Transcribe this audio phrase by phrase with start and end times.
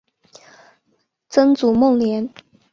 [1.29, 2.27] 曾祖孟廉。